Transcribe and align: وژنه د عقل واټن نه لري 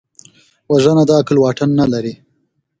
وژنه 0.73 1.03
د 1.07 1.11
عقل 1.19 1.37
واټن 1.39 1.69
نه 1.79 1.85
لري 1.93 2.13